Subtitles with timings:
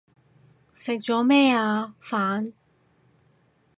[0.73, 1.93] 食咗咩啊？
[2.01, 2.53] 飯